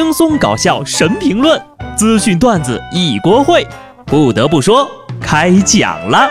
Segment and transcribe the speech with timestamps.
[0.00, 1.60] 轻松搞笑神评论，
[1.96, 3.66] 资讯段子一锅烩。
[4.06, 4.88] 不得不说，
[5.20, 6.30] 开讲了。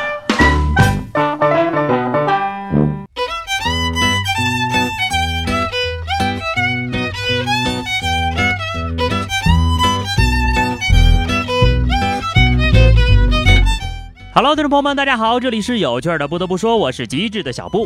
[14.34, 16.25] Hello，听众朋友们，大家好，这里是有趣的。
[16.25, 17.86] 不得不说，我是机智的小布。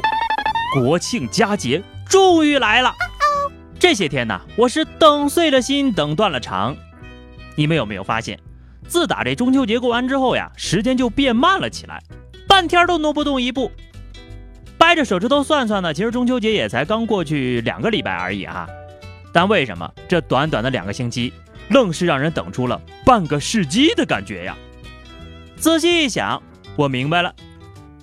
[0.80, 2.94] 国庆佳节终于来了。
[3.82, 6.78] 这些天呢，我是等碎了心，等断了肠。
[7.56, 8.40] 你们有没有发现，
[8.88, 12.00] 自打这中秋节过完之后呀，时间就变慢了起来，
[12.48, 13.72] 半天都挪不动一步。
[14.78, 18.70] 掰着手指头算算呢，其实中秋节也才刚过去两个礼拜而已啊。
[19.34, 21.34] 但为什么这短短的两个星期，
[21.70, 24.56] 愣是让人等出了半个世纪的感觉呀？
[25.56, 26.40] 仔细一想，
[26.76, 27.34] 我明白了，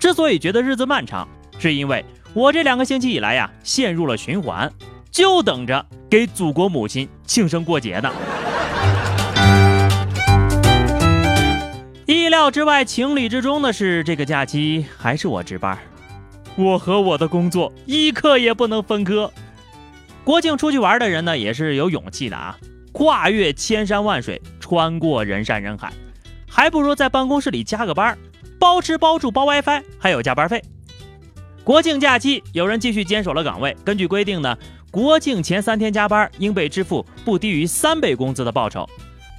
[0.00, 1.28] 之所以觉得日子漫长，
[1.60, 4.68] 是因为我这两个星期以来呀，陷入了循环。
[5.18, 8.08] 就等着给祖国母亲庆生过节呢。
[12.06, 15.76] 意料之外、情理之中的是，这个假期还是我值班。
[16.56, 19.32] 我和我的工作一刻也不能分割。
[20.22, 22.56] 国庆出去玩的人呢，也是有勇气的啊，
[22.92, 25.92] 跨越千山万水，穿过人山人海，
[26.48, 28.16] 还不如在办公室里加个班，
[28.60, 30.62] 包吃包住包 WiFi，还有加班费。
[31.64, 33.76] 国庆假期，有人继续坚守了岗位。
[33.84, 34.56] 根据规定呢。
[34.90, 38.88] 国庆前三天加班应被支付不低于三倍工资的报酬，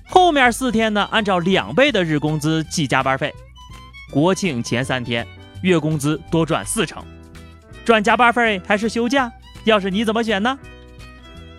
[0.07, 3.33] 后面四天呢按照两倍的日工资计加班费。
[4.11, 5.25] 国庆前三天
[5.63, 7.03] 月工资多赚四成，
[7.83, 9.29] 赚加班费还是休假？
[9.63, 10.57] 要是你怎么选呢？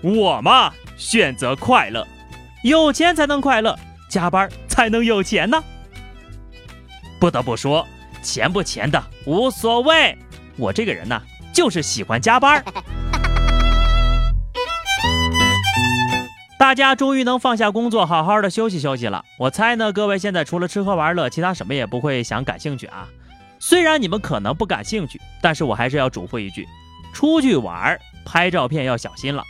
[0.03, 2.07] 我嘛选择快乐，
[2.63, 3.77] 有钱才能快乐，
[4.09, 5.61] 加班才能有钱呢。
[7.19, 7.85] 不得不说，
[8.23, 10.17] 钱不钱的无所谓，
[10.61, 11.21] 我这个人呢
[11.53, 12.63] 就是喜欢加班。
[16.59, 19.25] 大家终于能放下工作，好好的休息休息了。
[19.39, 23.09] 我猜呢，各位现在除了吃喝玩乐，其他什么也不会想感兴趣啊。
[23.59, 26.69] 虽然你们可能不感兴趣，但是我还是要嘱咐一句：
[27.15, 29.43] 出去玩拍照片要小心了。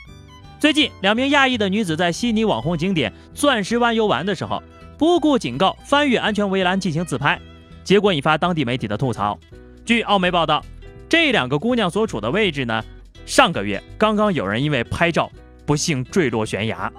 [0.61, 4.63] 最近两名亚裔的女子在悉尼网红景点钻石湾游玩的时候，
[4.97, 7.41] 不顾警告翻越安全围栏进行自拍，
[7.83, 9.39] 结果引发当地媒体的吐槽。
[9.85, 10.65] 据澳媒报道，
[11.11, 12.83] 这两个姑娘所处的位置呢，
[13.27, 15.31] 上个月刚刚有人因为拍照。
[15.67, 16.93] 不幸坠落悬崖，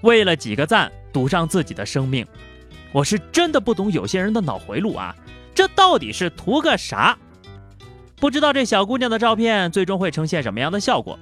[0.00, 2.26] 为了几个赞赌上自己的生命，
[2.90, 5.14] 我是真的不懂有些人的脑回路啊！
[5.54, 7.16] 这到底是图个啥？
[8.16, 11.16] 不知道这小姑娘的照片最终会呈现什么样的效果？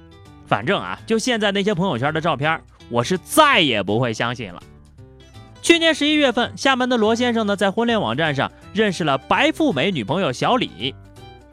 [0.47, 2.59] 反正啊，就现在那些朋友圈的照片，
[2.89, 4.59] 我是再也不会相信了。
[5.69, 10.95] 去年十一月份，厦门的罗先生呢，在婚恋网站上认识了白富美女朋友小李。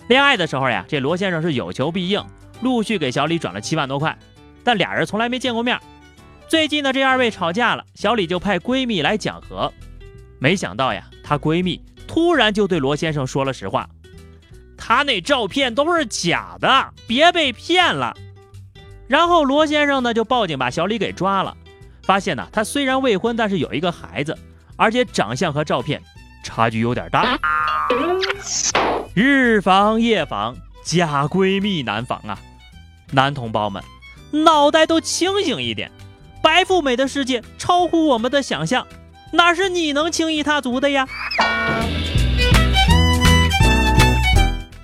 [0.08, 2.24] 恋爱的时候呀，这罗先生是有求必应。
[2.62, 4.18] 陆续给小李转了七万多块，
[4.64, 5.78] 但俩人从来没见过面。
[6.48, 9.70] 最近呢，这二位吵架了，小李就派闺蜜来讲和。
[10.38, 11.78] 没想到呀，她闺蜜
[12.08, 13.86] 突然就对罗先生说了实话
[14.78, 18.16] ：“她那照片都是假的，别被骗了。”
[19.08, 21.54] 然后罗先生呢就报警把小李给抓了。
[22.06, 24.38] 发现呢，他虽然未婚，但是有一个孩子，
[24.76, 26.00] 而且长相和照片
[26.42, 27.38] 差距有点大。
[29.12, 30.56] 日防夜防。
[30.84, 32.38] 假闺蜜难防啊，
[33.10, 33.82] 男同胞们，
[34.30, 35.90] 脑袋都清醒一点！
[36.40, 38.86] 白富美的世界超乎我们的想象，
[39.32, 41.04] 哪是你能轻易踏足的呀？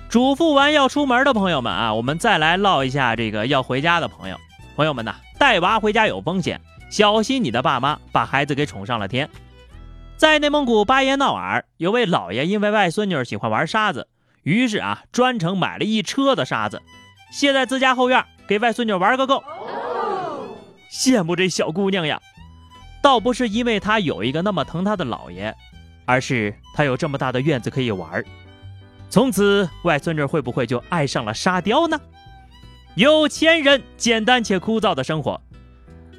[0.09, 4.37] 嘱咐完要出门的朋友们啊，我们再来唠一下这个要回家的朋友。
[4.75, 6.59] 朋友们呐，带娃回家有风险，
[6.93, 9.27] 小心你的爸妈把孩子给宠上了天。
[10.15, 14.07] 在内蒙古巴彦淖尔，有位老爷因为外孙女喜欢玩沙子。
[14.43, 16.83] 于是啊，专程买了一车的沙子，
[17.31, 19.43] 卸在自家后院，给外孙女玩个够。
[20.91, 22.21] 羡慕这小姑娘呀，
[23.01, 25.51] 倒不是因为她有一个那么疼她的姥爷，
[26.05, 28.23] 而是她有这么大的院子可以玩。
[29.09, 31.99] 从此，外孙女会不会就爱上了沙雕呢？
[32.93, 35.41] 有钱人简单且枯燥的生活，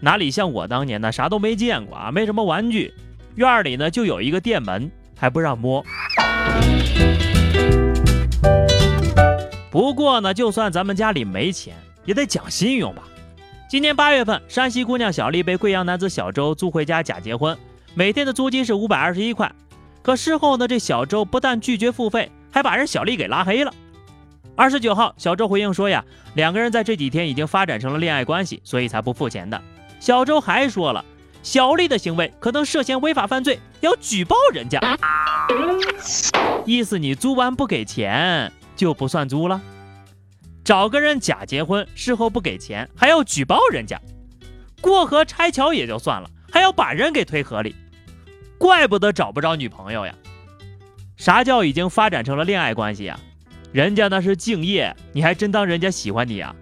[0.01, 1.11] 哪里像我当年呢？
[1.11, 2.93] 啥都没见过啊，没什么玩具，
[3.37, 5.85] 院里呢就有一个店门，还不让摸。
[9.71, 11.75] 不过呢，就算咱们家里没钱，
[12.05, 13.03] 也得讲信用吧。
[13.69, 17.57] 今年八月份，山西姑娘小丽被贵阳男子小周租回家假结婚，
[17.95, 19.51] 每天的租金是五百二十一块。
[20.03, 23.73] 可事后呢，这小周不但拒绝付费，还把人小丽给拉黑了。
[24.55, 26.05] 二十九号，小周回应说呀，
[26.35, 29.61] 两个人在这几天已经发展成了恋爱关系，所以才不付钱的。
[30.05, 31.03] 小周还说了，
[31.43, 34.79] 小丽的行为可能涉嫌违法犯罪，要举报人家。
[36.67, 38.53] 意思你租完不给钱。
[38.77, 39.63] 就不算租了，
[40.63, 43.99] 找个人假结婚，事后不给钱，还要举报人家，
[44.83, 47.75] 过河拆桥也就算了，还要把人给推河里，
[48.59, 50.15] 怪不得找不着女朋友呀。
[51.17, 53.19] 啥叫已经发展成了恋爱关系呀？
[53.73, 56.55] 人家那是敬业，你还真当人家喜欢你啊？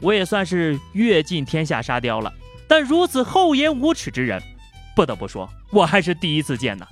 [0.00, 2.32] 我也算是阅尽天下沙雕了，
[2.68, 4.42] 但如此厚颜无耻之人，
[4.96, 6.86] 不得不说，我还是第一次见呢。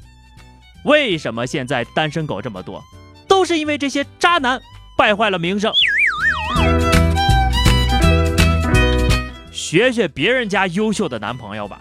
[0.85, 2.83] 为什么现在单身狗这么多？
[3.29, 4.61] 都是因为这些渣男
[4.99, 5.73] 败坏了名声。
[9.51, 11.81] 学学别人家优秀的男朋友吧。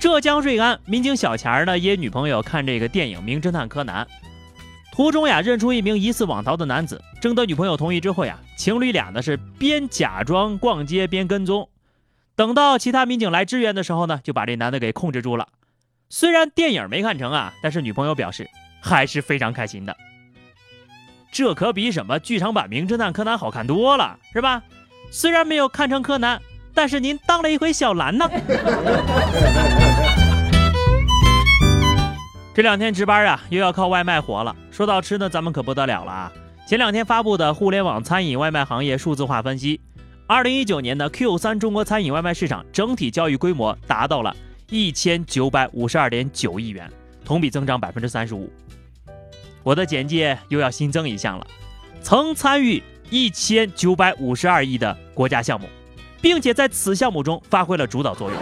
[0.00, 4.04] 浙江瑞安民警小钱呢约女朋友看这个电影《名侦探柯南》，
[4.92, 11.68] 途中呀认出一名疑似网逃的男子，征得女朋友同意之后呀，情侣俩呢是边假装逛街边跟踪。
[12.42, 15.46] 等到其他民警来支援的时候呢，就把这男的给控制住了。
[16.08, 18.50] 虽然电影没看成啊，但是女朋友表示
[18.80, 19.96] 还是非常开心的。
[21.30, 24.60] 这可比什么剧场版《名侦探柯南》好看多了，是吧？
[25.12, 26.42] 虽然没有看成柯南，
[26.74, 28.28] 但是您当了一回小兰呢。
[32.52, 34.56] 这两天值班啊，又要靠外卖活了。
[34.72, 36.32] 说到吃呢，咱们可不得了了啊！
[36.66, 39.80] 前两天发布的互联网餐饮外卖行业数字化分析，
[40.32, 44.34] 二零一九年的 Q 三中国餐饮外卖市场整体交易规模达到了
[44.70, 46.90] 一千九百五十二点九亿元，
[47.22, 48.50] 同比增长百分之三十五。
[49.62, 51.46] 我的简介又要新增一项了，
[52.00, 55.68] 曾参与一千九百五十二亿的国家项目，
[56.22, 58.40] 并且在此项目中发挥了主导作用。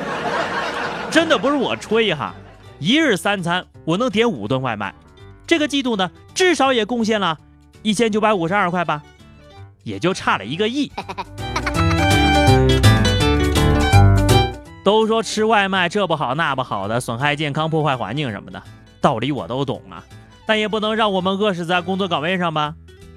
[1.10, 2.32] 真的不是我吹哈，
[2.78, 4.94] 一日三餐我能点五顿外卖，
[5.44, 7.36] 这个季度呢至少也贡献了
[7.82, 9.02] 一千九百五十二块吧，
[9.82, 10.93] 也就差了一个亿。
[14.82, 18.62] 都说吃外卖这不好那不好的，损害健康、破坏环境什么的，
[19.00, 20.05] 道理我都懂啊。
[20.47, 22.75] 但也不能让我们饿死在工作岗位上吧。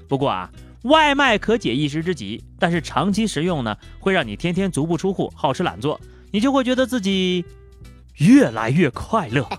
[0.07, 0.51] 不过啊，
[0.83, 5.99] 外卖可解一时之急，但是长期食用呢，会让你天天足不出户，好吃懒做，
[6.31, 7.43] 你就会觉得自己
[8.17, 9.47] 越来越快乐。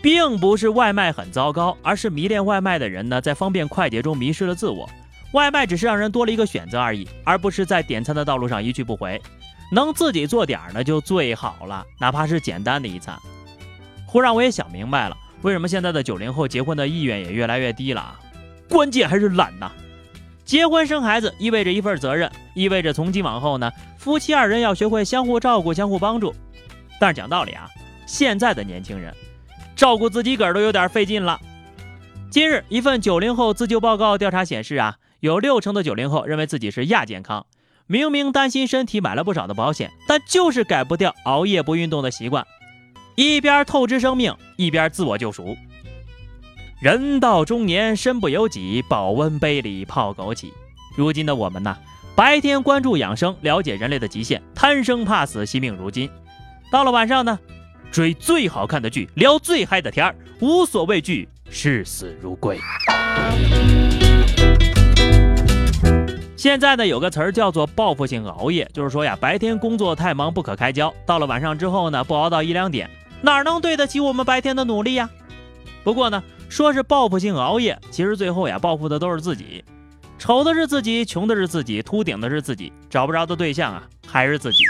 [0.00, 4.88] 并不是外卖很糟糕，而是迷恋外卖的人呢，在方便快捷中迷失了自我。
[5.32, 9.20] 外卖只是让人多了一个选择而已，而不是在点餐的道路上一去不回。
[9.70, 13.18] 能自己做点儿呢，就最好了，哪怕是简单的一餐。
[14.06, 18.18] 忽然我也想明白了，为什么现在的九零后结婚的意愿也越来越低了啊？
[18.70, 19.70] 关键还是懒呐！
[20.46, 26.34] 结婚生孩子意味着一份责任，意味着从今往后呢，夫妻二人要学会相互照顾、相互帮助。
[26.98, 27.68] 但是讲道理啊，
[28.06, 29.14] 现在的年轻人
[29.76, 31.38] 照顾自己个儿都有点费劲了。
[32.30, 37.46] 今日一份九零后自救报告调查显示啊，有六成的九零后认为自己是亚健康，
[37.88, 42.46] 明明担心身体买了不少的保险，但就是改不掉熬夜不运动的习惯。
[43.16, 45.56] 一边透支生命，一边自我救赎。
[46.80, 50.52] 人到中年，身不由己，保温杯里泡枸杞。
[50.96, 51.76] 如今的我们呢，
[52.14, 56.08] 白天关注养生，了解人类的极限，贪生怕死，惜命如金。
[56.70, 57.36] 到了晚上呢，
[57.90, 62.60] 追最好看的剧，聊最嗨的天儿，无所畏惧，视死如归。
[66.48, 72.88] 现在呢，有个词儿叫做报复性熬夜，就是说呀，白天工作太忙不可开交，到了晚上之后呢，不熬到一两点。
[73.20, 75.10] 哪能对得起我们白天的努力呀？
[75.84, 79.62] 不过呢，说是报复性熬夜，其实最后呀，报复的都是自己。
[80.18, 84.64] 丑的是自己，穷的是自己，秃顶的是自己，找不着的对象啊，还是自己。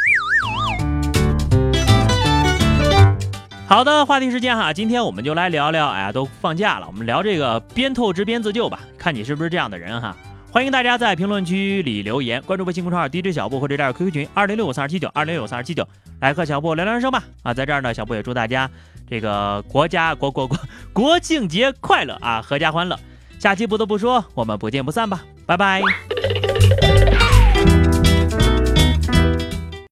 [3.68, 10.16] 好的，话题时间哈，今天我们就来聊聊，哎呀，都放假了，我们聊这个边透支边自救吧，看你是不是这样的人哈。
[10.58, 15.86] 欢迎大家在评论区里留言，关注微信公众号 DJ 小布或者加入 QQ 群二零六五三二七九二零六五三二七九，
[16.18, 17.22] 来和小布聊聊人生吧。
[17.44, 18.68] 啊，在这儿呢，小布也祝大家
[19.08, 20.58] 这个国家国国国
[20.92, 22.98] 国庆节快乐啊，阖家欢乐。
[23.38, 25.80] 下期不得不说，我们不见不散吧，拜拜。